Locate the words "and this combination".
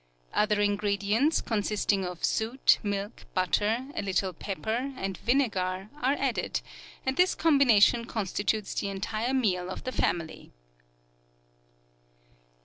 7.05-8.05